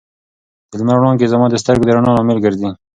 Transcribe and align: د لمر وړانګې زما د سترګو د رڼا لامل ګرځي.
د 0.69 0.71
لمر 0.79 0.97
وړانګې 0.99 1.31
زما 1.33 1.45
د 1.49 1.55
سترګو 1.61 1.85
د 1.87 1.89
رڼا 1.95 2.11
لامل 2.17 2.37
ګرځي. 2.45 2.69